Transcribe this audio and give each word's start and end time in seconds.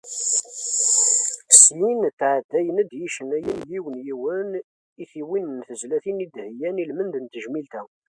Syin, 1.63 1.99
ttɛeddayen-d 2.09 2.91
yicennayen 2.99 3.59
yiwen 3.71 3.95
yiwen 4.05 4.49
i 5.01 5.03
tiwin 5.11 5.47
n 5.57 5.65
tezlatin 5.67 6.23
i 6.25 6.27
d-heyyan 6.33 6.81
i 6.81 6.85
lmend 6.89 7.13
n 7.19 7.25
tejmilt-a. 7.27 7.81